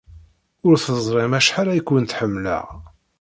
Ur 0.67 0.75
teẓrim 0.83 1.33
acḥal 1.39 1.67
ay 1.69 1.81
kent-ḥemmleɣ. 1.87 2.67